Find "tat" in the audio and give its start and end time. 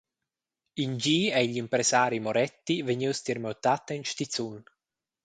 3.63-3.85